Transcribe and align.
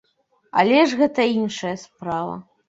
Але 0.61 0.79
ж 0.93 0.99
гэта 1.01 1.27
іншая 1.41 1.75
справа. 1.85 2.35